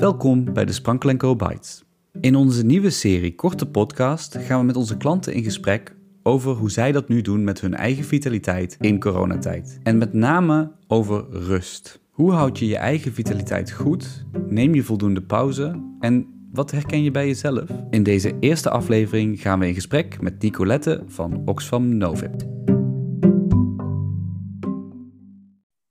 Welkom 0.00 0.52
bij 0.52 0.64
de 0.64 0.72
Sprankel 0.72 1.16
Co 1.16 1.36
Bites. 1.36 1.84
In 2.20 2.34
onze 2.34 2.64
nieuwe 2.64 2.90
serie 2.90 3.34
Korte 3.34 3.70
Podcast 3.70 4.36
gaan 4.36 4.60
we 4.60 4.66
met 4.66 4.76
onze 4.76 4.96
klanten 4.96 5.32
in 5.32 5.42
gesprek 5.42 5.96
over 6.22 6.52
hoe 6.52 6.70
zij 6.70 6.92
dat 6.92 7.08
nu 7.08 7.20
doen 7.20 7.44
met 7.44 7.60
hun 7.60 7.74
eigen 7.74 8.04
vitaliteit 8.04 8.76
in 8.80 9.00
coronatijd. 9.00 9.78
En 9.82 9.98
met 9.98 10.12
name 10.12 10.72
over 10.86 11.26
rust. 11.30 12.00
Hoe 12.10 12.32
houd 12.32 12.58
je 12.58 12.66
je 12.66 12.76
eigen 12.76 13.12
vitaliteit 13.12 13.72
goed? 13.72 14.24
Neem 14.48 14.74
je 14.74 14.82
voldoende 14.82 15.22
pauze? 15.22 15.82
En 15.98 16.26
wat 16.52 16.70
herken 16.70 17.02
je 17.02 17.10
bij 17.10 17.26
jezelf? 17.26 17.70
In 17.90 18.02
deze 18.02 18.36
eerste 18.38 18.70
aflevering 18.70 19.40
gaan 19.40 19.58
we 19.58 19.66
in 19.66 19.74
gesprek 19.74 20.20
met 20.20 20.42
Nicolette 20.42 21.02
van 21.06 21.42
Oxfam 21.44 21.96
Novib. 21.96 22.42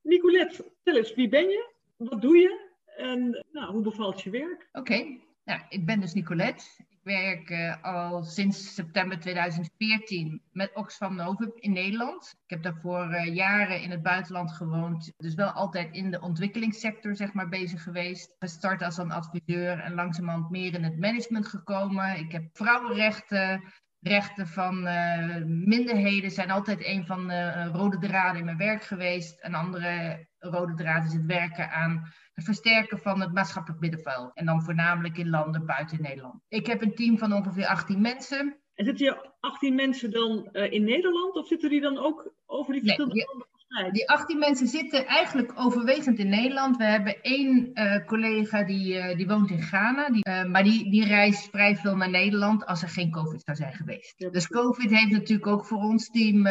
Nicolette, 0.01 0.55
vertel 0.55 0.95
eens, 0.95 1.15
wie 1.15 1.29
ben 1.29 1.49
je? 1.49 1.69
Wat 1.97 2.21
doe 2.21 2.37
je? 2.37 2.67
En 2.97 3.45
nou, 3.69 3.81
hoe 3.81 3.91
bevalt 3.91 4.21
je 4.21 4.29
werk? 4.29 4.69
Oké, 4.71 5.17
nou, 5.43 5.61
ik 5.69 5.85
ben 5.85 5.99
dus 5.99 6.13
Nicolette. 6.13 6.63
Ik 6.77 6.99
werk 7.03 7.49
uh, 7.49 7.83
al 7.83 8.23
sinds 8.23 8.73
september 8.73 9.19
2014 9.19 10.41
met 10.51 10.75
Oxfam 10.75 11.15
Novib 11.15 11.57
in 11.57 11.71
Nederland. 11.71 12.35
Ik 12.43 12.49
heb 12.49 12.63
daarvoor 12.63 13.11
uh, 13.11 13.35
jaren 13.35 13.81
in 13.81 13.91
het 13.91 14.01
buitenland 14.01 14.51
gewoond. 14.51 15.11
Dus 15.17 15.33
wel 15.33 15.49
altijd 15.49 15.95
in 15.95 16.11
de 16.11 16.21
ontwikkelingssector 16.21 17.15
zeg 17.15 17.33
maar, 17.33 17.49
bezig 17.49 17.83
geweest. 17.83 18.35
Gestart 18.39 18.81
als 18.81 18.97
een 18.97 19.11
adviseur 19.11 19.79
en 19.79 19.93
langzamerhand 19.93 20.49
meer 20.49 20.73
in 20.73 20.83
het 20.83 20.99
management 20.99 21.47
gekomen. 21.47 22.17
Ik 22.17 22.31
heb 22.31 22.43
vrouwenrechten, 22.53 23.63
rechten 23.99 24.47
van 24.47 24.87
uh, 24.87 25.43
minderheden 25.45 26.31
zijn 26.31 26.51
altijd 26.51 26.85
een 26.85 27.05
van 27.05 27.27
de 27.27 27.63
rode 27.65 27.97
draden 27.97 28.39
in 28.39 28.45
mijn 28.45 28.57
werk 28.57 28.83
geweest. 28.83 29.37
Een 29.39 29.55
andere 29.55 30.27
rode 30.39 30.73
draad 30.73 31.05
is 31.05 31.13
het 31.13 31.25
werken 31.25 31.71
aan 31.71 32.13
het 32.33 32.45
versterken 32.45 32.99
van 32.99 33.21
het 33.21 33.33
maatschappelijk 33.33 33.81
middenveld. 33.81 34.31
En 34.33 34.45
dan 34.45 34.63
voornamelijk 34.63 35.17
in 35.17 35.29
landen 35.29 35.65
buiten 35.65 36.01
Nederland. 36.01 36.41
Ik 36.47 36.67
heb 36.67 36.81
een 36.81 36.95
team 36.95 37.17
van 37.17 37.33
ongeveer 37.33 37.65
18 37.65 38.01
mensen. 38.01 38.57
En 38.73 38.85
zitten 38.85 39.05
je 39.05 39.29
18 39.39 39.75
mensen 39.75 40.11
dan 40.11 40.49
uh, 40.51 40.71
in 40.71 40.83
Nederland 40.83 41.35
of 41.35 41.47
zitten 41.47 41.69
die 41.69 41.81
dan 41.81 41.97
ook 41.97 42.33
over 42.45 42.73
die 42.73 42.81
verschillende 42.81 43.15
nee, 43.15 43.25
landen? 43.25 43.47
Die 43.91 44.09
18 44.09 44.39
mensen 44.39 44.67
zitten 44.67 45.05
eigenlijk 45.05 45.51
overwegend 45.55 46.19
in 46.19 46.29
Nederland. 46.29 46.77
We 46.77 46.83
hebben 46.83 47.21
één 47.21 47.71
uh, 47.73 48.05
collega 48.05 48.63
die, 48.63 48.93
uh, 48.93 49.15
die 49.17 49.27
woont 49.27 49.49
in 49.49 49.61
Ghana, 49.61 50.09
die, 50.09 50.47
maar 50.47 50.63
die, 50.63 50.91
die 50.91 51.05
reist 51.05 51.49
vrij 51.49 51.75
veel 51.75 51.95
naar 51.95 52.09
Nederland 52.09 52.65
als 52.65 52.81
er 52.81 52.89
geen 52.89 53.11
COVID 53.11 53.41
zou 53.45 53.57
zijn 53.57 53.73
geweest. 53.73 54.31
Dus 54.31 54.47
COVID 54.47 54.89
heeft 54.89 55.11
natuurlijk 55.11 55.47
ook 55.47 55.65
voor 55.65 55.77
ons 55.77 56.09
team 56.09 56.47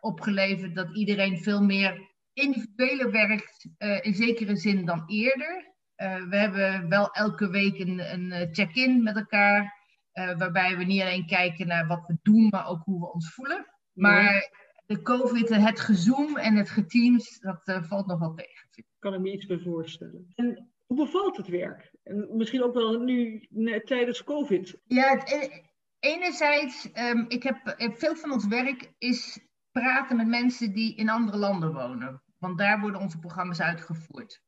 opgeleverd 0.00 0.74
dat 0.74 0.96
iedereen 0.96 1.38
veel 1.38 1.62
meer 1.62 2.11
individueler 2.32 3.10
werkt 3.10 3.66
uh, 3.78 4.04
in 4.04 4.14
zekere 4.14 4.56
zin 4.56 4.84
dan 4.84 5.02
eerder. 5.06 5.74
Uh, 5.96 6.28
we 6.28 6.36
hebben 6.36 6.88
wel 6.88 7.10
elke 7.10 7.50
week 7.50 7.78
een, 7.78 8.12
een 8.12 8.48
check-in 8.54 9.02
met 9.02 9.16
elkaar, 9.16 9.80
waarbij 10.12 10.76
we 10.76 10.84
niet 10.84 11.00
alleen 11.00 11.26
kijken 11.26 11.66
naar 11.66 11.86
wat 11.86 12.06
we 12.06 12.18
doen, 12.22 12.48
maar 12.48 12.66
ook 12.66 12.82
hoe 12.84 13.00
we 13.00 13.12
ons 13.12 13.34
voelen. 13.34 13.66
Maar 13.92 14.34
ja. 14.34 14.48
de 14.86 15.02
COVID, 15.02 15.48
het 15.48 15.80
gezoom 15.80 16.36
en 16.36 16.56
het 16.56 16.70
geteams, 16.70 17.40
dat 17.40 17.80
valt 17.88 18.06
nog 18.06 18.18
wel 18.18 18.34
tegen. 18.34 18.68
Ik 18.74 18.84
kan 18.98 19.12
er 19.12 19.20
me 19.20 19.32
iets 19.32 19.46
bij 19.46 19.58
voorstellen. 19.58 20.32
En 20.34 20.72
hoe 20.86 20.96
bevalt 20.96 21.36
het 21.36 21.48
werk? 21.48 21.94
En 22.02 22.36
misschien 22.36 22.62
ook 22.62 22.74
wel 22.74 22.98
nu 22.98 23.48
tijdens 23.84 24.24
COVID. 24.24 24.78
Ja, 24.86 25.18
het, 25.18 25.62
enerzijds, 26.02 26.88
um, 26.94 27.24
ik 27.28 27.42
heb, 27.42 27.74
veel 27.76 28.16
van 28.16 28.32
ons 28.32 28.46
werk 28.46 28.92
is 28.98 29.38
praten 29.72 30.16
met 30.16 30.26
mensen 30.26 30.72
die 30.72 30.96
in 30.96 31.08
andere 31.08 31.36
landen 31.36 31.72
wonen. 31.72 32.22
Want 32.38 32.58
daar 32.58 32.80
worden 32.80 33.00
onze 33.00 33.18
programma's 33.18 33.60
uitgevoerd. 33.60 34.42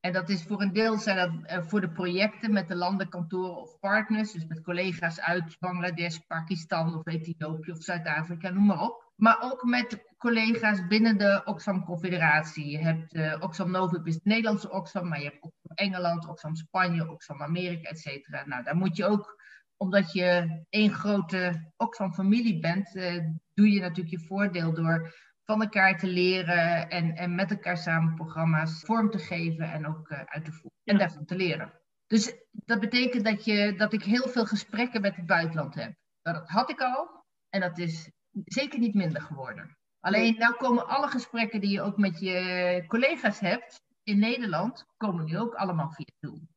En 0.00 0.12
dat 0.12 0.28
is 0.28 0.44
voor 0.44 0.62
een 0.62 0.72
deel 0.72 0.98
zijn 0.98 1.16
dat 1.16 1.30
uh, 1.30 1.66
voor 1.66 1.80
de 1.80 1.90
projecten 1.90 2.52
met 2.52 2.68
de 2.68 2.74
landenkantoren 2.74 3.56
of 3.56 3.78
partners, 3.78 4.32
dus 4.32 4.46
met 4.46 4.62
collega's 4.62 5.20
uit 5.20 5.56
Bangladesh, 5.58 6.18
Pakistan 6.26 6.94
of 6.94 7.06
Ethiopië 7.06 7.70
of 7.70 7.82
Zuid-Afrika, 7.82 8.50
noem 8.50 8.66
maar 8.66 8.80
op. 8.80 9.12
Maar 9.16 9.38
ook 9.40 9.64
met 9.64 10.04
collega's 10.18 10.86
binnen 10.86 11.18
de 11.18 11.42
Oxfam 11.44 11.84
Confederatie. 11.84 12.70
Je 12.70 12.78
hebt 12.78 13.14
uh, 13.14 13.36
Oxfam 13.40 13.70
Novib 13.70 14.06
is 14.06 14.14
het 14.14 14.24
Nederlandse 14.24 14.70
Oxfam, 14.70 15.08
maar 15.08 15.18
je 15.18 15.24
hebt 15.24 15.42
Oxfam 15.42 15.74
Engeland, 15.74 16.28
Oxfam 16.28 16.54
Spanje, 16.54 17.10
Oxfam 17.10 17.42
Amerika, 17.42 17.88
et 17.88 17.98
cetera. 17.98 18.46
Nou, 18.46 18.62
daar 18.62 18.76
moet 18.76 18.96
je 18.96 19.06
ook, 19.06 19.42
omdat 19.82 20.12
je 20.12 20.60
één 20.68 20.92
grote 20.92 21.72
Oxfam-familie 21.76 22.58
bent, 22.58 22.94
uh, 22.94 23.24
doe 23.54 23.70
je 23.70 23.80
natuurlijk 23.80 24.20
je 24.20 24.26
voordeel 24.26 24.74
door 24.74 25.14
van 25.44 25.62
elkaar 25.62 25.98
te 25.98 26.06
leren 26.06 26.90
en, 26.90 27.16
en 27.16 27.34
met 27.34 27.50
elkaar 27.50 27.76
samen 27.76 28.14
programma's 28.14 28.80
vorm 28.80 29.10
te 29.10 29.18
geven 29.18 29.72
en 29.72 29.86
ook 29.86 30.10
uh, 30.10 30.22
uit 30.24 30.44
te 30.44 30.52
voeren. 30.52 30.80
En 30.84 30.98
daarvan 30.98 31.24
te 31.24 31.36
leren. 31.36 31.72
Dus 32.06 32.34
dat 32.50 32.80
betekent 32.80 33.24
dat, 33.24 33.44
je, 33.44 33.74
dat 33.76 33.92
ik 33.92 34.02
heel 34.02 34.28
veel 34.28 34.46
gesprekken 34.46 35.00
met 35.00 35.16
het 35.16 35.26
buitenland 35.26 35.74
heb. 35.74 35.94
Dat 36.22 36.48
had 36.48 36.70
ik 36.70 36.80
al 36.80 37.24
en 37.48 37.60
dat 37.60 37.78
is 37.78 38.10
zeker 38.44 38.78
niet 38.78 38.94
minder 38.94 39.22
geworden. 39.22 39.76
Alleen 40.00 40.38
nou 40.38 40.54
komen 40.54 40.88
alle 40.88 41.08
gesprekken 41.08 41.60
die 41.60 41.70
je 41.70 41.82
ook 41.82 41.96
met 41.96 42.20
je 42.20 42.84
collega's 42.86 43.40
hebt 43.40 43.82
in 44.02 44.18
Nederland, 44.18 44.86
komen 44.96 45.24
nu 45.24 45.38
ook 45.38 45.54
allemaal 45.54 45.90
via 45.90 46.14
Zoom. 46.20 46.48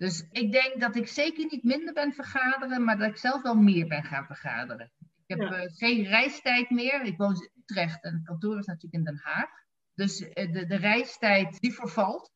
Dus 0.00 0.26
ik 0.30 0.52
denk 0.52 0.80
dat 0.80 0.96
ik 0.96 1.08
zeker 1.08 1.46
niet 1.50 1.64
minder 1.64 1.94
ben 1.94 2.12
vergaderen, 2.12 2.84
maar 2.84 2.98
dat 2.98 3.08
ik 3.08 3.16
zelf 3.16 3.42
wel 3.42 3.54
meer 3.54 3.86
ben 3.86 4.04
gaan 4.04 4.26
vergaderen. 4.26 4.92
Ik 4.98 5.38
heb 5.38 5.38
ja. 5.38 5.62
uh, 5.62 5.70
geen 5.72 6.04
reistijd 6.04 6.70
meer. 6.70 7.02
Ik 7.02 7.16
woon 7.16 7.34
in 7.34 7.50
Utrecht 7.62 8.02
en 8.02 8.14
het 8.14 8.24
kantoor 8.24 8.58
is 8.58 8.66
natuurlijk 8.66 8.94
in 8.94 9.04
Den 9.04 9.20
Haag. 9.22 9.48
Dus 9.94 10.20
uh, 10.20 10.28
de, 10.32 10.66
de 10.66 10.76
reistijd 10.76 11.60
die 11.60 11.74
vervalt. 11.74 12.30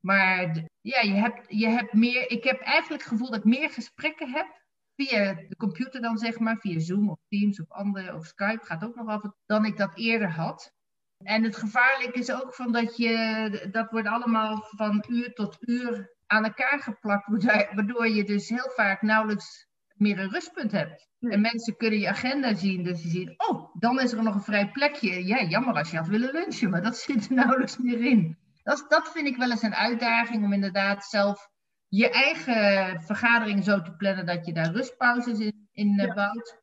Maar 0.00 0.52
de, 0.52 0.70
ja, 0.80 1.00
je 1.00 1.12
hebt, 1.12 1.44
je 1.48 1.68
hebt 1.68 1.92
meer. 1.92 2.30
Ik 2.30 2.44
heb 2.44 2.60
eigenlijk 2.60 3.02
het 3.02 3.12
gevoel 3.12 3.30
dat 3.30 3.38
ik 3.38 3.44
meer 3.44 3.70
gesprekken 3.70 4.32
heb 4.32 4.62
via 4.96 5.34
de 5.34 5.56
computer 5.56 6.00
dan 6.00 6.18
zeg 6.18 6.38
maar, 6.38 6.56
via 6.58 6.80
Zoom 6.80 7.10
of 7.10 7.18
Teams 7.28 7.60
of 7.60 7.70
andere 7.70 8.14
of 8.14 8.26
Skype 8.26 8.64
gaat 8.64 8.84
ook 8.84 8.94
nog 8.94 9.08
af 9.08 9.22
dan 9.46 9.64
ik 9.64 9.76
dat 9.76 9.98
eerder 9.98 10.30
had. 10.30 10.72
En 11.18 11.42
het 11.42 11.56
gevaarlijke 11.56 12.18
is 12.18 12.32
ook 12.32 12.54
van 12.54 12.72
dat 12.72 12.96
je, 12.96 13.68
dat 13.72 13.90
wordt 13.90 14.08
allemaal 14.08 14.66
van 14.68 15.04
uur 15.08 15.32
tot 15.32 15.56
uur 15.60 16.10
aan 16.32 16.44
elkaar 16.44 16.80
geplakt, 16.80 17.44
waardoor 17.74 18.08
je 18.08 18.24
dus 18.24 18.48
heel 18.48 18.70
vaak 18.74 19.02
nauwelijks 19.02 19.66
meer 19.94 20.18
een 20.18 20.30
rustpunt 20.30 20.72
hebt. 20.72 21.08
En 21.18 21.40
mensen 21.40 21.76
kunnen 21.76 21.98
je 21.98 22.08
agenda 22.08 22.54
zien, 22.54 22.82
dus 22.82 23.02
je 23.02 23.08
ziet, 23.08 23.34
oh, 23.36 23.76
dan 23.78 24.00
is 24.00 24.12
er 24.12 24.22
nog 24.22 24.34
een 24.34 24.42
vrij 24.42 24.70
plekje. 24.70 25.26
Ja, 25.26 25.42
jammer 25.42 25.74
als 25.74 25.90
je 25.90 25.96
had 25.96 26.06
willen 26.06 26.32
lunchen, 26.32 26.70
maar 26.70 26.82
dat 26.82 26.96
zit 27.06 27.28
er 27.28 27.34
nauwelijks 27.34 27.78
meer 27.78 28.04
in. 28.04 28.38
Dat, 28.62 28.84
dat 28.88 29.12
vind 29.12 29.26
ik 29.26 29.36
wel 29.36 29.50
eens 29.50 29.62
een 29.62 29.74
uitdaging 29.74 30.44
om 30.44 30.52
inderdaad 30.52 31.04
zelf 31.04 31.48
je 31.88 32.10
eigen 32.10 33.02
vergadering 33.02 33.64
zo 33.64 33.82
te 33.82 33.92
plannen 33.96 34.26
dat 34.26 34.46
je 34.46 34.52
daar 34.52 34.72
rustpauzes 34.72 35.38
in, 35.38 35.68
in 35.72 35.94
ja. 35.94 36.14
bouwt. 36.14 36.60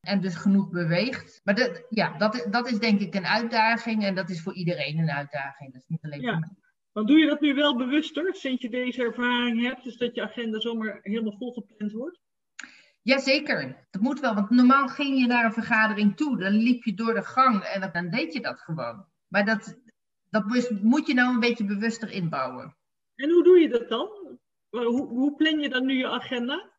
En 0.00 0.20
dus 0.20 0.34
genoeg 0.34 0.70
beweegt. 0.70 1.40
Maar 1.44 1.54
dat, 1.54 1.86
ja, 1.88 2.18
dat, 2.18 2.46
dat 2.50 2.70
is 2.70 2.78
denk 2.78 3.00
ik 3.00 3.14
een 3.14 3.26
uitdaging 3.26 4.04
en 4.04 4.14
dat 4.14 4.30
is 4.30 4.42
voor 4.42 4.54
iedereen 4.54 4.98
een 4.98 5.10
uitdaging. 5.10 5.72
Dat 5.72 5.80
is 5.80 5.88
niet 5.88 6.04
alleen 6.04 6.20
ja. 6.20 6.30
voor 6.30 6.40
mij. 6.40 6.65
Want 6.96 7.08
doe 7.08 7.18
je 7.18 7.26
dat 7.26 7.40
nu 7.40 7.54
wel 7.54 7.76
bewuster, 7.76 8.34
sinds 8.34 8.62
je 8.62 8.70
deze 8.70 9.02
ervaring 9.02 9.62
hebt, 9.62 9.84
dus 9.84 9.96
dat 9.96 10.14
je 10.14 10.22
agenda 10.22 10.60
zomaar 10.60 10.98
helemaal 11.02 11.36
volgepland 11.38 11.92
wordt? 11.92 12.20
Jazeker, 13.02 13.86
dat 13.90 14.02
moet 14.02 14.20
wel. 14.20 14.34
Want 14.34 14.50
normaal 14.50 14.88
ging 14.88 15.18
je 15.18 15.26
naar 15.26 15.44
een 15.44 15.52
vergadering 15.52 16.16
toe. 16.16 16.38
Dan 16.38 16.52
liep 16.52 16.84
je 16.84 16.94
door 16.94 17.14
de 17.14 17.22
gang 17.22 17.62
en 17.62 17.90
dan 17.92 18.10
deed 18.10 18.32
je 18.32 18.40
dat 18.40 18.60
gewoon. 18.60 19.06
Maar 19.28 19.44
dat, 19.44 19.78
dat 20.30 20.44
moet 20.82 21.06
je 21.06 21.14
nou 21.14 21.34
een 21.34 21.40
beetje 21.40 21.64
bewuster 21.64 22.10
inbouwen. 22.10 22.76
En 23.14 23.30
hoe 23.30 23.44
doe 23.44 23.58
je 23.58 23.68
dat 23.68 23.88
dan? 23.88 24.38
Hoe, 24.68 25.06
hoe 25.06 25.34
plan 25.34 25.58
je 25.58 25.68
dan 25.68 25.86
nu 25.86 25.94
je 25.94 26.08
agenda? 26.08 26.70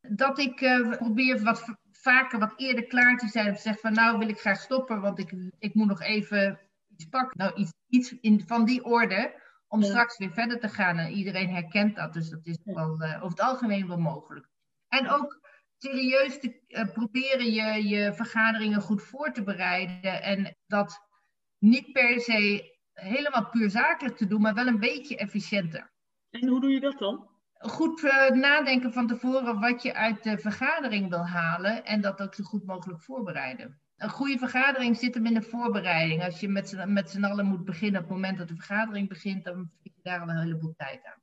Dat 0.00 0.38
ik 0.38 0.60
uh, 0.60 0.96
probeer 0.96 1.42
wat 1.42 1.74
vaker 1.92 2.38
wat 2.38 2.54
eerder 2.56 2.86
klaar 2.86 3.16
te 3.16 3.28
zijn. 3.28 3.52
Of 3.52 3.60
zeg 3.60 3.80
van 3.80 3.92
nou 3.92 4.18
wil 4.18 4.28
ik 4.28 4.38
graag 4.38 4.60
stoppen, 4.60 5.00
want 5.00 5.18
ik, 5.18 5.32
ik 5.58 5.74
moet 5.74 5.88
nog 5.88 6.02
even 6.02 6.60
iets 6.88 7.08
pakken. 7.08 7.38
Nou, 7.38 7.54
iets, 7.54 7.72
iets 7.88 8.20
in, 8.20 8.42
van 8.46 8.64
die 8.64 8.84
orde. 8.84 9.46
Om 9.68 9.82
straks 9.82 10.18
weer 10.18 10.32
verder 10.32 10.60
te 10.60 10.68
gaan. 10.68 10.98
En 10.98 11.12
iedereen 11.12 11.50
herkent 11.50 11.96
dat. 11.96 12.12
Dus 12.12 12.28
dat 12.28 12.46
is 12.46 12.58
wel 12.64 13.02
uh, 13.02 13.14
over 13.16 13.28
het 13.28 13.40
algemeen 13.40 13.88
wel 13.88 13.98
mogelijk. 13.98 14.48
En 14.88 15.10
ook 15.10 15.40
serieus 15.76 16.40
te 16.40 16.60
uh, 16.68 16.92
proberen 16.92 17.52
je, 17.52 17.88
je 17.88 18.14
vergaderingen 18.14 18.80
goed 18.80 19.02
voor 19.02 19.32
te 19.32 19.42
bereiden. 19.42 20.22
En 20.22 20.56
dat 20.66 21.00
niet 21.58 21.92
per 21.92 22.20
se 22.20 22.76
helemaal 22.92 23.48
puur 23.48 23.70
zakelijk 23.70 24.16
te 24.16 24.26
doen, 24.26 24.40
maar 24.40 24.54
wel 24.54 24.66
een 24.66 24.80
beetje 24.80 25.16
efficiënter. 25.16 25.92
En 26.30 26.48
hoe 26.48 26.60
doe 26.60 26.70
je 26.70 26.80
dat 26.80 26.98
dan? 26.98 27.28
Goed 27.52 28.02
uh, 28.02 28.30
nadenken 28.30 28.92
van 28.92 29.06
tevoren 29.06 29.60
wat 29.60 29.82
je 29.82 29.94
uit 29.94 30.22
de 30.22 30.38
vergadering 30.38 31.08
wil 31.08 31.26
halen 31.26 31.84
en 31.84 32.00
dat 32.00 32.20
ook 32.20 32.34
zo 32.34 32.44
goed 32.44 32.64
mogelijk 32.64 33.02
voorbereiden. 33.02 33.80
Een 33.98 34.10
goede 34.10 34.38
vergadering 34.38 34.96
zit 34.96 35.14
hem 35.14 35.26
in 35.26 35.34
de 35.34 35.42
voorbereiding. 35.42 36.24
Als 36.24 36.40
je 36.40 36.48
met 36.48 36.68
z'n, 36.68 36.92
met 36.92 37.10
z'n 37.10 37.24
allen 37.24 37.46
moet 37.46 37.64
beginnen 37.64 38.00
op 38.00 38.06
het 38.06 38.16
moment 38.16 38.38
dat 38.38 38.48
de 38.48 38.54
vergadering 38.54 39.08
begint, 39.08 39.44
dan 39.44 39.54
vind 39.54 39.94
je 39.94 40.02
daar 40.02 40.20
al 40.20 40.28
een 40.28 40.38
heleboel 40.38 40.74
tijd 40.76 41.04
aan. 41.04 41.22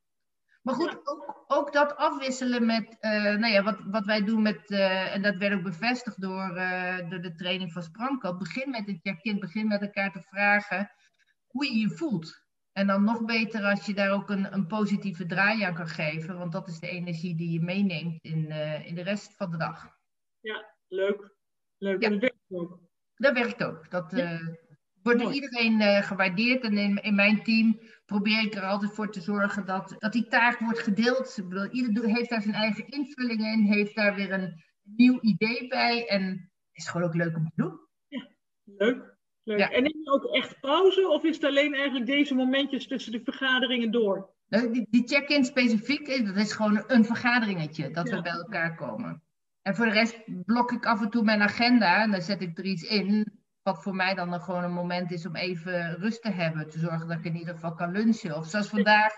Maar 0.61 0.75
goed, 0.75 0.99
ook, 1.03 1.43
ook 1.47 1.73
dat 1.73 1.95
afwisselen 1.95 2.65
met, 2.65 2.97
uh, 3.01 3.11
nou 3.11 3.47
ja, 3.47 3.63
wat, 3.63 3.79
wat 3.85 4.05
wij 4.05 4.23
doen 4.23 4.41
met, 4.41 4.71
uh, 4.71 5.13
en 5.13 5.21
dat 5.21 5.35
werd 5.35 5.53
ook 5.53 5.63
bevestigd 5.63 6.21
door, 6.21 6.57
uh, 6.57 7.09
door 7.09 7.21
de 7.21 7.35
training 7.35 7.71
van 7.71 7.83
Spranko. 7.83 8.37
Begin 8.37 8.69
met 8.69 8.87
het 8.87 8.99
check-in, 9.01 9.39
begin 9.39 9.67
met 9.67 9.81
elkaar 9.81 10.11
te 10.11 10.21
vragen 10.21 10.91
hoe 11.47 11.65
je 11.65 11.79
je 11.79 11.89
voelt. 11.89 12.43
En 12.71 12.87
dan 12.87 13.03
nog 13.03 13.25
beter 13.25 13.63
als 13.63 13.85
je 13.85 13.93
daar 13.93 14.11
ook 14.11 14.29
een, 14.29 14.53
een 14.53 14.67
positieve 14.67 15.25
draai 15.25 15.61
aan 15.61 15.73
kan 15.73 15.87
geven, 15.87 16.37
want 16.37 16.51
dat 16.51 16.67
is 16.67 16.79
de 16.79 16.89
energie 16.89 17.35
die 17.35 17.51
je 17.51 17.61
meeneemt 17.61 18.23
in, 18.23 18.51
in 18.85 18.95
de 18.95 19.03
rest 19.03 19.35
van 19.35 19.51
de 19.51 19.57
dag. 19.57 19.87
Ja, 20.39 20.65
leuk. 20.87 21.35
Leuk. 21.77 22.01
Ja. 22.01 22.07
En 22.07 22.19
dat 22.19 22.21
werkt 22.21 22.49
ook. 22.49 22.79
Dat 23.15 23.33
werkt 23.33 23.63
ook. 23.63 23.89
Dat 23.89 24.13
uh, 24.13 24.47
wordt 25.01 25.19
door 25.19 25.33
iedereen 25.33 25.81
uh, 25.81 26.01
gewaardeerd. 26.01 26.63
En 26.63 26.77
in, 26.77 27.01
in 27.01 27.15
mijn 27.15 27.43
team 27.43 27.79
probeer 28.05 28.43
ik 28.43 28.55
er 28.55 28.63
altijd 28.63 28.93
voor 28.93 29.11
te 29.11 29.21
zorgen 29.21 29.65
dat, 29.65 29.95
dat 29.97 30.13
die 30.13 30.27
taak 30.27 30.59
wordt 30.59 30.79
gedeeld. 30.79 31.37
Ik 31.37 31.49
bedoel, 31.49 31.69
ieder 31.69 32.05
heeft 32.05 32.29
daar 32.29 32.41
zijn 32.41 32.55
eigen 32.55 32.87
invulling 32.87 33.41
in, 33.41 33.63
heeft 33.63 33.95
daar 33.95 34.15
weer 34.15 34.31
een 34.31 34.63
nieuw 34.83 35.19
idee 35.21 35.67
bij. 35.67 36.07
En 36.07 36.23
het 36.31 36.83
is 36.83 36.87
gewoon 36.87 37.07
ook 37.07 37.15
leuk 37.15 37.35
om 37.35 37.43
te 37.43 37.61
doen. 37.61 37.79
Ja, 38.07 38.27
leuk. 38.63 39.13
Leuk. 39.43 39.59
En 39.59 39.83
neem 39.83 40.01
je 40.03 40.11
ook 40.11 40.25
echt 40.25 40.59
pauze 40.59 41.07
of 41.07 41.23
is 41.23 41.35
het 41.35 41.45
alleen 41.45 41.73
eigenlijk 41.73 42.05
deze 42.05 42.35
momentjes 42.35 42.87
tussen 42.87 43.11
de 43.11 43.21
vergaderingen 43.23 43.91
door? 43.91 44.33
Nou, 44.47 44.73
die, 44.73 44.87
die 44.89 45.07
check-in 45.07 45.45
specifiek, 45.45 46.25
dat 46.25 46.35
is 46.35 46.53
gewoon 46.53 46.83
een 46.87 47.05
vergaderingetje 47.05 47.91
dat 47.91 48.09
we 48.09 48.21
bij 48.21 48.31
elkaar 48.31 48.75
komen. 48.75 49.23
En 49.67 49.75
voor 49.75 49.85
de 49.85 49.91
rest 49.91 50.43
blok 50.45 50.71
ik 50.71 50.85
af 50.85 51.01
en 51.01 51.09
toe 51.09 51.23
mijn 51.23 51.41
agenda 51.41 52.01
en 52.01 52.11
dan 52.11 52.21
zet 52.21 52.41
ik 52.41 52.57
er 52.57 52.65
iets 52.65 52.83
in. 52.83 53.39
Wat 53.61 53.83
voor 53.83 53.95
mij 53.95 54.13
dan 54.13 54.41
gewoon 54.41 54.63
een 54.63 54.73
moment 54.73 55.11
is 55.11 55.25
om 55.25 55.35
even 55.35 55.95
rust 55.95 56.21
te 56.21 56.29
hebben. 56.29 56.69
Te 56.69 56.79
zorgen 56.79 57.07
dat 57.07 57.17
ik 57.17 57.25
in 57.25 57.35
ieder 57.35 57.53
geval 57.53 57.73
kan 57.73 57.91
lunchen. 57.91 58.37
Of 58.37 58.47
zoals 58.47 58.69
vandaag 58.69 59.13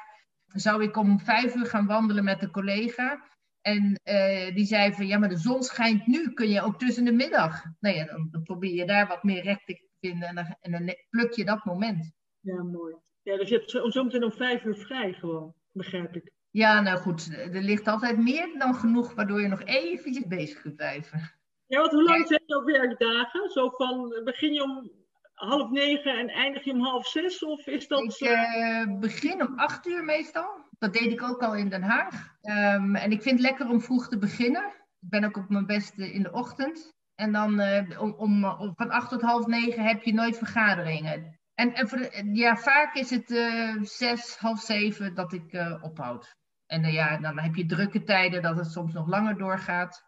zou 0.45 0.83
ik 0.83 0.97
om 0.97 1.19
vijf 1.19 1.55
uur 1.55 1.65
gaan 1.65 1.85
wandelen 1.85 2.23
met 2.23 2.41
een 2.41 2.51
collega. 2.51 3.23
En 3.61 3.99
uh, 4.03 4.55
die 4.55 4.65
zei 4.65 4.93
van 4.93 5.07
ja, 5.07 5.17
maar 5.17 5.29
de 5.29 5.37
zon 5.37 5.63
schijnt 5.63 6.07
nu. 6.07 6.33
Kun 6.33 6.49
je 6.49 6.61
ook 6.61 6.79
tussen 6.79 7.05
de 7.05 7.11
middag? 7.11 7.63
Nou 7.79 7.95
ja, 7.95 8.05
dan, 8.05 8.27
dan 8.31 8.43
probeer 8.43 8.73
je 8.73 8.85
daar 8.85 9.07
wat 9.07 9.23
meer 9.23 9.43
recht 9.43 9.65
te 9.65 9.89
vinden. 9.99 10.57
En 10.61 10.71
dan, 10.71 10.95
pluk 11.09 11.31
je 11.31 11.45
dat 11.45 11.65
moment. 11.65 12.11
Ja, 12.39 12.63
mooi. 12.63 12.95
Ja, 13.21 13.37
dus 13.37 13.49
je 13.49 13.55
hebt 13.55 13.69
zo, 13.69 13.89
zometeen 13.89 14.23
om 14.23 14.31
vijf 14.31 14.63
uur 14.63 14.75
vrij 14.75 15.13
gewoon, 15.13 15.53
begrijp 15.71 16.15
ik. 16.15 16.35
Ja, 16.57 16.81
nou 16.81 16.97
goed, 16.97 17.37
er 17.53 17.61
ligt 17.61 17.87
altijd 17.87 18.17
meer 18.17 18.55
dan 18.57 18.75
genoeg 18.75 19.13
waardoor 19.13 19.41
je 19.41 19.47
nog 19.47 19.63
eventjes 19.63 20.27
bezig 20.27 20.61
kunt 20.61 20.75
blijven. 20.75 21.31
Ja, 21.65 21.79
want 21.79 21.91
hoe 21.91 22.03
lang 22.03 22.27
zijn 22.27 22.43
jouw 22.45 22.63
werkdagen? 22.63 23.49
Zo 23.49 23.69
van, 23.69 24.21
begin 24.23 24.53
je 24.53 24.63
om 24.63 24.91
half 25.33 25.69
negen 25.69 26.17
en 26.17 26.27
eindig 26.27 26.63
je 26.63 26.71
om 26.71 26.81
half 26.81 27.07
zes? 27.07 27.43
Of 27.43 27.67
is 27.67 27.87
dat... 27.87 28.03
Ik 28.03 28.29
uh, 28.29 28.99
begin 28.99 29.47
om 29.47 29.59
acht 29.59 29.87
uur 29.87 30.03
meestal. 30.03 30.65
Dat 30.79 30.93
deed 30.93 31.11
ik 31.11 31.23
ook 31.23 31.41
al 31.41 31.55
in 31.55 31.69
Den 31.69 31.81
Haag. 31.81 32.35
Um, 32.41 32.95
en 32.95 33.11
ik 33.11 33.21
vind 33.21 33.39
het 33.39 33.47
lekker 33.49 33.69
om 33.69 33.81
vroeg 33.81 34.07
te 34.07 34.17
beginnen. 34.17 34.65
Ik 34.99 35.09
ben 35.09 35.23
ook 35.23 35.37
op 35.37 35.49
mijn 35.49 35.65
beste 35.65 36.11
in 36.11 36.23
de 36.23 36.31
ochtend. 36.31 36.93
En 37.15 37.31
dan 37.31 37.59
uh, 37.59 38.01
om, 38.01 38.13
om, 38.17 38.45
om, 38.45 38.73
van 38.75 38.89
acht 38.89 39.09
tot 39.09 39.21
half 39.21 39.45
negen 39.45 39.83
heb 39.83 40.03
je 40.03 40.13
nooit 40.13 40.37
vergaderingen. 40.37 41.39
En, 41.53 41.73
en 41.73 41.87
voor 41.87 41.97
de, 41.97 42.29
ja, 42.33 42.55
vaak 42.55 42.95
is 42.95 43.09
het 43.09 43.29
uh, 43.29 43.81
zes, 43.81 44.37
half 44.37 44.59
zeven 44.59 45.15
dat 45.15 45.33
ik 45.33 45.77
ophoud. 45.81 46.35
En 46.67 46.83
uh, 46.83 46.93
ja, 46.93 47.17
dan 47.17 47.39
heb 47.39 47.55
je 47.55 47.65
drukke 47.65 48.03
tijden 48.03 48.41
dat 48.41 48.57
het 48.57 48.71
soms 48.71 48.93
nog 48.93 49.07
langer 49.07 49.37
doorgaat. 49.37 50.05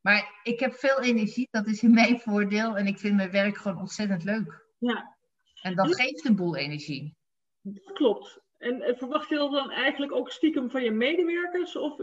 Maar 0.00 0.40
ik 0.42 0.60
heb 0.60 0.74
veel 0.74 1.02
energie, 1.02 1.48
dat 1.50 1.66
is 1.66 1.82
in 1.82 1.94
mijn 1.94 2.20
voordeel. 2.26 2.76
En 2.76 2.86
ik 2.86 2.98
vind 2.98 3.16
mijn 3.16 3.30
werk 3.30 3.56
gewoon 3.56 3.78
ontzettend 3.78 4.24
leuk. 4.24 4.64
Ja. 4.78 5.16
En 5.62 5.74
dat 5.74 5.94
geeft 5.94 6.24
een 6.24 6.36
boel 6.36 6.56
energie. 6.56 7.16
Dat 7.60 7.92
klopt. 7.92 8.40
En 8.58 8.96
verwacht 8.96 9.28
je 9.28 9.34
dat 9.34 9.50
dan 9.50 9.70
eigenlijk 9.70 10.12
ook 10.12 10.30
stiekem 10.30 10.70
van 10.70 10.82
je 10.82 10.90
medewerkers? 10.90 11.76
Of 11.76 12.00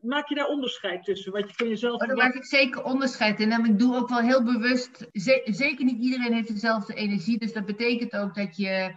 maak 0.00 0.28
je 0.28 0.34
daar 0.34 0.46
onderscheid 0.48 1.04
tussen? 1.04 1.32
Wat 1.32 1.48
je 1.48 1.54
van 1.54 1.68
jezelf. 1.68 2.00
Oh, 2.00 2.06
daar 2.06 2.16
maak 2.16 2.34
ik 2.34 2.44
zeker 2.44 2.84
onderscheid 2.84 3.40
in. 3.40 3.52
En 3.52 3.64
ik 3.64 3.78
doe 3.78 3.96
ook 3.96 4.08
wel 4.08 4.20
heel 4.20 4.42
bewust. 4.42 5.08
zeker 5.44 5.84
niet 5.84 6.02
iedereen 6.02 6.32
heeft 6.32 6.48
dezelfde 6.48 6.94
energie. 6.94 7.38
Dus 7.38 7.52
dat 7.52 7.66
betekent 7.66 8.16
ook 8.16 8.34
dat 8.34 8.56
je, 8.56 8.94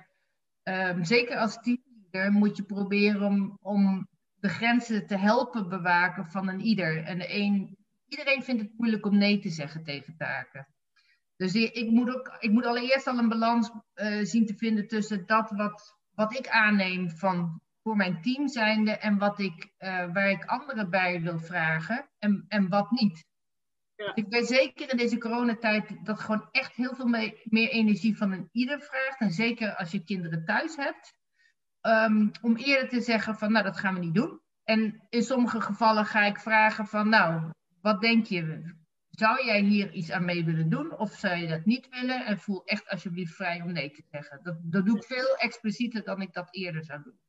um, 0.63 1.03
zeker 1.03 1.37
als 1.37 1.61
teamleader, 1.61 2.31
moet 2.31 2.57
je 2.57 2.63
proberen 2.63 3.21
om, 3.21 3.57
om 3.61 4.07
de 4.39 4.49
grenzen 4.49 5.07
te 5.07 5.17
helpen 5.17 5.69
bewaken 5.69 6.25
van 6.25 6.47
een 6.47 6.59
ieder. 6.59 7.03
En 7.03 7.17
de 7.17 7.33
een, 7.33 7.77
iedereen 8.07 8.43
vindt 8.43 8.61
het 8.61 8.77
moeilijk 8.77 9.05
om 9.05 9.17
nee 9.17 9.39
te 9.39 9.49
zeggen 9.49 9.83
tegen 9.83 10.17
taken. 10.17 10.67
Dus 11.35 11.53
ik 11.53 11.89
moet, 11.89 12.15
ook, 12.15 12.37
ik 12.39 12.51
moet 12.51 12.65
allereerst 12.65 13.07
al 13.07 13.17
een 13.17 13.29
balans 13.29 13.71
uh, 13.95 14.25
zien 14.25 14.45
te 14.45 14.55
vinden 14.57 14.87
tussen 14.87 15.25
dat 15.25 15.51
wat, 15.51 15.97
wat 16.09 16.37
ik 16.37 16.47
aanneem 16.47 17.09
van 17.09 17.61
voor 17.83 17.95
mijn 17.95 18.21
team 18.21 18.47
zijnde 18.47 18.91
en 18.91 19.17
wat 19.17 19.39
ik, 19.39 19.73
uh, 19.79 20.13
waar 20.13 20.29
ik 20.29 20.45
anderen 20.45 20.89
bij 20.89 21.21
wil 21.21 21.39
vragen 21.39 22.09
en, 22.17 22.45
en 22.47 22.69
wat 22.69 22.91
niet. 22.91 23.27
Ja. 23.95 24.15
Ik 24.15 24.29
ben 24.29 24.45
zeker 24.45 24.91
in 24.91 24.97
deze 24.97 25.17
coronatijd 25.17 26.05
dat 26.05 26.19
gewoon 26.19 26.47
echt 26.51 26.75
heel 26.75 26.95
veel 26.95 27.07
mee, 27.07 27.41
meer 27.43 27.69
energie 27.69 28.17
van 28.17 28.31
een 28.31 28.49
ieder 28.51 28.81
vraagt. 28.81 29.19
En 29.19 29.31
zeker 29.31 29.75
als 29.75 29.91
je 29.91 30.03
kinderen 30.03 30.45
thuis 30.45 30.75
hebt. 30.75 31.17
Um, 31.81 32.31
om 32.41 32.55
eerder 32.55 32.89
te 32.89 33.01
zeggen 33.01 33.35
van 33.35 33.51
nou 33.51 33.63
dat 33.63 33.77
gaan 33.77 33.93
we 33.93 33.99
niet 33.99 34.13
doen. 34.13 34.41
En 34.63 35.01
in 35.09 35.23
sommige 35.23 35.61
gevallen 35.61 36.05
ga 36.05 36.25
ik 36.25 36.39
vragen 36.39 36.87
van 36.87 37.09
nou 37.09 37.51
wat 37.81 38.01
denk 38.01 38.25
je? 38.25 38.63
Zou 39.09 39.45
jij 39.45 39.61
hier 39.61 39.91
iets 39.91 40.11
aan 40.11 40.25
mee 40.25 40.45
willen 40.45 40.69
doen 40.69 40.97
of 40.97 41.11
zou 41.11 41.35
je 41.35 41.47
dat 41.47 41.65
niet 41.65 41.89
willen? 41.89 42.25
En 42.25 42.39
voel 42.39 42.65
echt 42.65 42.89
alsjeblieft 42.89 43.35
vrij 43.35 43.61
om 43.61 43.71
nee 43.71 43.91
te 43.91 44.03
zeggen. 44.11 44.39
Dat, 44.43 44.57
dat 44.61 44.85
doe 44.85 44.97
ik 44.97 45.03
veel 45.03 45.35
explicieter 45.35 46.03
dan 46.03 46.21
ik 46.21 46.33
dat 46.33 46.55
eerder 46.55 46.83
zou 46.83 47.03
doen. 47.03 47.19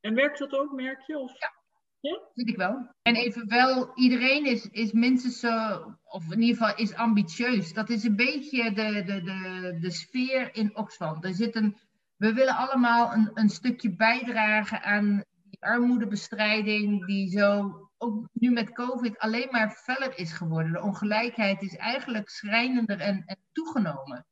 En 0.00 0.14
werkt 0.14 0.38
dat 0.38 0.52
ook, 0.52 0.72
merk 0.72 1.00
je? 1.06 1.18
Of... 1.18 1.40
Ja. 1.40 1.58
Ja? 2.00 2.20
Vind 2.34 2.48
ik 2.48 2.56
wel. 2.56 2.94
En 3.02 3.16
evenwel, 3.16 3.90
iedereen 3.94 4.46
is, 4.46 4.68
is 4.70 4.92
minstens 4.92 5.40
zo, 5.40 5.80
of 6.04 6.32
in 6.32 6.40
ieder 6.40 6.56
geval 6.56 6.76
is 6.76 6.94
ambitieus. 6.94 7.72
Dat 7.72 7.90
is 7.90 8.04
een 8.04 8.16
beetje 8.16 8.72
de, 8.72 9.02
de, 9.04 9.22
de, 9.22 9.78
de 9.80 9.90
sfeer 9.90 10.54
in 10.54 10.76
Oxfam. 10.76 11.22
Er 11.22 11.34
zit 11.34 11.56
een, 11.56 11.76
we 12.20 12.32
willen 12.32 12.56
allemaal 12.56 13.12
een, 13.12 13.30
een 13.34 13.48
stukje 13.48 13.96
bijdragen 13.96 14.82
aan 14.82 15.24
die 15.44 15.62
armoedebestrijding, 15.62 17.06
die 17.06 17.30
zo 17.30 17.90
ook 17.98 18.28
nu 18.32 18.50
met 18.50 18.72
COVID 18.72 19.18
alleen 19.18 19.48
maar 19.50 19.70
feller 19.70 20.18
is 20.18 20.32
geworden. 20.32 20.72
De 20.72 20.80
ongelijkheid 20.80 21.62
is 21.62 21.76
eigenlijk 21.76 22.28
schrijnender 22.28 23.00
en, 23.00 23.22
en 23.26 23.38
toegenomen. 23.52 24.26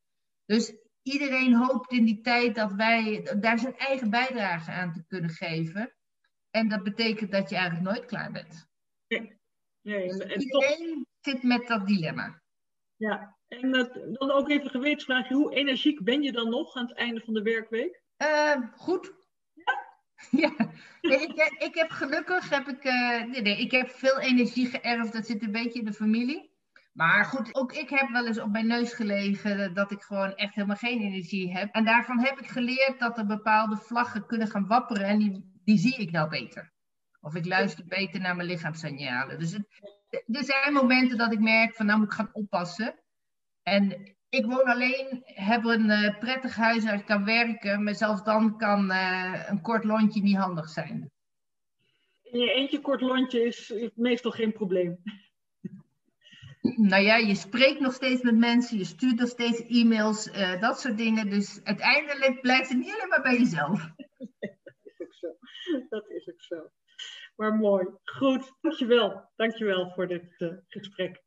Dus 0.45 0.75
iedereen 1.03 1.55
hoopt 1.55 1.93
in 1.93 2.05
die 2.05 2.21
tijd 2.21 2.55
dat 2.55 2.73
wij 2.73 3.37
daar 3.41 3.59
zijn 3.59 3.77
eigen 3.77 4.11
bijdrage 4.11 4.71
aan 4.71 4.93
te 4.93 5.05
kunnen 5.07 5.31
geven. 5.31 5.95
En 6.51 6.69
dat 6.69 6.83
betekent 6.83 7.33
dat 7.33 7.51
je 7.51 7.57
eigenlijk 7.57 7.87
nooit 7.87 8.07
klaar 8.07 8.33
bent. 8.33 8.67
Nee. 9.07 9.39
nee. 9.83 10.09
Dus 10.09 10.37
iedereen 10.37 11.07
zit 11.21 11.43
met 11.43 11.67
dat 11.67 11.87
dilemma. 11.87 12.43
Ja, 12.97 13.38
en 13.49 13.71
dan 14.19 14.31
ook 14.31 14.49
even 14.49 14.65
een 14.65 14.71
gewetensvraagje. 14.71 15.35
Hoe 15.35 15.55
energiek 15.55 16.05
ben 16.05 16.23
je 16.23 16.33
dan 16.33 16.51
nog 16.51 16.77
aan 16.77 16.87
het 16.87 16.97
einde 16.97 17.21
van 17.21 17.35
de 17.35 17.43
werkweek? 17.43 18.03
Uh, 18.19 18.57
goed. 18.77 19.13
Ja? 19.55 19.87
ja. 20.41 20.71
Nee, 21.01 21.21
ik, 21.21 21.57
ik, 21.59 21.75
heb 21.75 21.91
gelukkig 21.91 22.51
heb 22.51 22.69
ik, 22.69 22.85
uh, 22.85 23.25
nee, 23.25 23.43
nee, 23.43 23.61
ik 23.61 23.71
heb 23.71 23.91
veel 23.91 24.21
energie 24.21 24.67
geërfd. 24.67 25.13
Dat 25.13 25.27
zit 25.27 25.43
een 25.43 25.53
beetje 25.53 25.79
in 25.79 25.85
de 25.85 25.93
familie. 25.93 26.57
Maar 26.93 27.25
goed, 27.25 27.55
ook 27.55 27.73
ik 27.73 27.91
heb 27.91 28.09
wel 28.09 28.27
eens 28.27 28.41
op 28.41 28.51
mijn 28.51 28.67
neus 28.67 28.93
gelegen 28.93 29.75
dat 29.75 29.91
ik 29.91 30.03
gewoon 30.03 30.35
echt 30.35 30.55
helemaal 30.55 30.77
geen 30.77 31.01
energie 31.01 31.53
heb. 31.53 31.75
En 31.75 31.85
daarvan 31.85 32.21
heb 32.21 32.39
ik 32.39 32.47
geleerd 32.47 32.99
dat 32.99 33.19
er 33.19 33.27
bepaalde 33.27 33.77
vlaggen 33.77 34.27
kunnen 34.27 34.49
gaan 34.49 34.67
wapperen 34.67 35.07
en 35.07 35.19
die, 35.19 35.61
die 35.65 35.79
zie 35.79 35.97
ik 35.97 36.11
nou 36.11 36.29
beter. 36.29 36.73
Of 37.21 37.35
ik 37.35 37.47
luister 37.47 37.85
beter 37.85 38.21
naar 38.21 38.37
mijn 38.37 38.49
lichaamssignalen. 38.49 39.39
Dus 39.39 39.53
het, 39.53 39.67
er 40.27 40.45
zijn 40.45 40.73
momenten 40.73 41.19
dat 41.19 41.33
ik 41.33 41.41
merk 41.41 41.75
van 41.75 41.87
nou 41.87 41.99
moet 41.99 42.09
ik 42.09 42.15
gaan 42.15 42.31
oppassen. 42.33 42.95
En 43.71 44.17
ik 44.29 44.45
woon 44.45 44.65
alleen, 44.65 45.23
heb 45.25 45.65
een 45.65 45.91
uh, 45.91 46.19
prettig 46.19 46.57
huis 46.57 46.85
waar 46.85 46.95
ik 46.95 47.07
kan 47.07 47.25
werken. 47.25 47.83
Maar 47.83 47.95
zelfs 47.95 48.25
dan 48.25 48.59
kan 48.59 48.91
uh, 48.91 49.43
een 49.47 49.61
kort 49.61 49.85
lontje 49.85 50.23
niet 50.23 50.37
handig 50.37 50.69
zijn. 50.69 51.11
In 52.23 52.41
je 52.41 52.53
eentje 52.53 52.81
kort 52.81 53.01
lontje 53.01 53.43
is 53.43 53.73
meestal 53.95 54.31
geen 54.31 54.53
probleem 54.53 54.99
nou 56.77 57.03
ja, 57.03 57.17
je 57.17 57.35
spreekt 57.35 57.81
nog 57.81 57.93
steeds 57.93 58.23
met 58.23 58.37
mensen, 58.37 58.79
je 58.79 58.85
stuurt 58.85 59.19
nog 59.19 59.29
steeds 59.29 59.67
e-mails, 59.67 60.27
uh, 60.27 60.61
dat 60.61 60.81
soort 60.81 60.97
dingen. 60.97 61.31
Dus 61.31 61.61
uiteindelijk 61.65 62.41
blijft 62.41 62.69
het 62.69 62.79
niet 62.79 62.93
alleen 62.93 63.09
maar 63.09 63.23
bij 63.23 63.39
jezelf. 63.39 63.91
dat 64.19 64.85
is 64.85 65.01
ook 65.01 65.15
zo. 65.15 65.37
Dat 65.89 66.11
is 66.11 66.29
ook 66.29 66.41
zo. 66.41 66.71
Maar 67.37 67.55
mooi. 67.55 67.87
Goed, 68.05 68.53
dankjewel. 68.61 69.31
Dankjewel 69.37 69.91
voor 69.91 70.07
dit 70.07 70.55
gesprek. 70.67 71.23